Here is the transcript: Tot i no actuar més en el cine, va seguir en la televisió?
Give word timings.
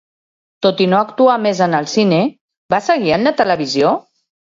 Tot 0.65 0.79
i 0.85 0.85
no 0.93 1.01
actuar 1.07 1.35
més 1.43 1.61
en 1.65 1.75
el 1.79 1.87
cine, 1.91 2.21
va 2.75 2.79
seguir 2.87 3.13
en 3.19 3.27
la 3.29 3.35
televisió? 3.43 3.93